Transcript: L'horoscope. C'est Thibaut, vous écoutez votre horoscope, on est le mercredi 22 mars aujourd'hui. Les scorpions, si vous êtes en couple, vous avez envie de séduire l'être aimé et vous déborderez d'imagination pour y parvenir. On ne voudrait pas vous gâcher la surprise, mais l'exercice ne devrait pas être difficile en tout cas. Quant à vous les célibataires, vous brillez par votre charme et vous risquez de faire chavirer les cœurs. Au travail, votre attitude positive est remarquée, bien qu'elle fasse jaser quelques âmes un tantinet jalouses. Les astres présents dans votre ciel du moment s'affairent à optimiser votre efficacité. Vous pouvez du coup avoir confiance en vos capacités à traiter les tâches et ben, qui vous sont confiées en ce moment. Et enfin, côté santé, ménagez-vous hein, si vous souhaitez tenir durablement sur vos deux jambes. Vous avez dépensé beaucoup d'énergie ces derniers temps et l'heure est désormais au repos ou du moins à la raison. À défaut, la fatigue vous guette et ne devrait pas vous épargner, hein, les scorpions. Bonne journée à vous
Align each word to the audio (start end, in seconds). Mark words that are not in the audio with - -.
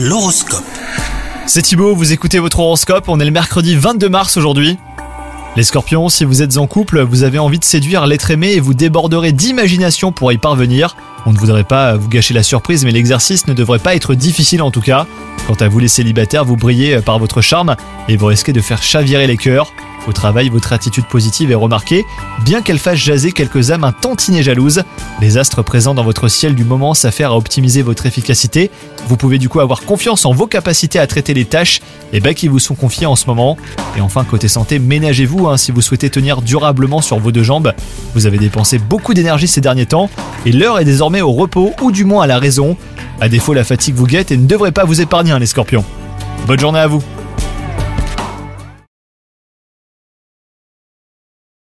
L'horoscope. 0.00 0.62
C'est 1.46 1.62
Thibaut, 1.62 1.92
vous 1.92 2.12
écoutez 2.12 2.38
votre 2.38 2.60
horoscope, 2.60 3.08
on 3.08 3.18
est 3.18 3.24
le 3.24 3.32
mercredi 3.32 3.74
22 3.74 4.08
mars 4.08 4.36
aujourd'hui. 4.36 4.78
Les 5.56 5.64
scorpions, 5.64 6.08
si 6.08 6.24
vous 6.24 6.40
êtes 6.40 6.56
en 6.56 6.68
couple, 6.68 7.00
vous 7.00 7.24
avez 7.24 7.40
envie 7.40 7.58
de 7.58 7.64
séduire 7.64 8.06
l'être 8.06 8.30
aimé 8.30 8.52
et 8.52 8.60
vous 8.60 8.74
déborderez 8.74 9.32
d'imagination 9.32 10.12
pour 10.12 10.30
y 10.30 10.38
parvenir. 10.38 10.96
On 11.26 11.32
ne 11.32 11.38
voudrait 11.38 11.64
pas 11.64 11.96
vous 11.96 12.08
gâcher 12.08 12.32
la 12.32 12.44
surprise, 12.44 12.84
mais 12.84 12.92
l'exercice 12.92 13.48
ne 13.48 13.54
devrait 13.54 13.80
pas 13.80 13.96
être 13.96 14.14
difficile 14.14 14.62
en 14.62 14.70
tout 14.70 14.82
cas. 14.82 15.04
Quant 15.48 15.54
à 15.54 15.66
vous 15.66 15.80
les 15.80 15.88
célibataires, 15.88 16.44
vous 16.44 16.56
brillez 16.56 17.00
par 17.00 17.18
votre 17.18 17.40
charme 17.40 17.74
et 18.08 18.16
vous 18.16 18.26
risquez 18.26 18.52
de 18.52 18.60
faire 18.60 18.84
chavirer 18.84 19.26
les 19.26 19.36
cœurs. 19.36 19.72
Au 20.08 20.12
travail, 20.12 20.48
votre 20.48 20.72
attitude 20.72 21.04
positive 21.04 21.50
est 21.50 21.54
remarquée, 21.54 22.02
bien 22.42 22.62
qu'elle 22.62 22.78
fasse 22.78 22.96
jaser 22.96 23.32
quelques 23.32 23.72
âmes 23.72 23.84
un 23.84 23.92
tantinet 23.92 24.42
jalouses. 24.42 24.82
Les 25.20 25.36
astres 25.36 25.62
présents 25.62 25.92
dans 25.92 26.02
votre 26.02 26.28
ciel 26.28 26.54
du 26.54 26.64
moment 26.64 26.94
s'affairent 26.94 27.32
à 27.32 27.36
optimiser 27.36 27.82
votre 27.82 28.06
efficacité. 28.06 28.70
Vous 29.06 29.18
pouvez 29.18 29.36
du 29.36 29.50
coup 29.50 29.60
avoir 29.60 29.82
confiance 29.82 30.24
en 30.24 30.32
vos 30.32 30.46
capacités 30.46 30.98
à 30.98 31.06
traiter 31.06 31.34
les 31.34 31.44
tâches 31.44 31.82
et 32.14 32.20
ben, 32.20 32.32
qui 32.32 32.48
vous 32.48 32.58
sont 32.58 32.74
confiées 32.74 33.04
en 33.04 33.16
ce 33.16 33.26
moment. 33.26 33.58
Et 33.98 34.00
enfin, 34.00 34.24
côté 34.24 34.48
santé, 34.48 34.78
ménagez-vous 34.78 35.46
hein, 35.46 35.58
si 35.58 35.72
vous 35.72 35.82
souhaitez 35.82 36.08
tenir 36.08 36.40
durablement 36.40 37.02
sur 37.02 37.18
vos 37.18 37.30
deux 37.30 37.42
jambes. 37.42 37.74
Vous 38.14 38.24
avez 38.24 38.38
dépensé 38.38 38.78
beaucoup 38.78 39.12
d'énergie 39.12 39.46
ces 39.46 39.60
derniers 39.60 39.84
temps 39.84 40.08
et 40.46 40.52
l'heure 40.52 40.78
est 40.78 40.86
désormais 40.86 41.20
au 41.20 41.32
repos 41.32 41.74
ou 41.82 41.92
du 41.92 42.06
moins 42.06 42.22
à 42.22 42.26
la 42.26 42.38
raison. 42.38 42.78
À 43.20 43.28
défaut, 43.28 43.52
la 43.52 43.64
fatigue 43.64 43.94
vous 43.94 44.06
guette 44.06 44.30
et 44.30 44.38
ne 44.38 44.46
devrait 44.46 44.72
pas 44.72 44.86
vous 44.86 45.02
épargner, 45.02 45.32
hein, 45.32 45.38
les 45.38 45.44
scorpions. 45.44 45.84
Bonne 46.46 46.60
journée 46.60 46.78
à 46.78 46.86
vous 46.86 47.02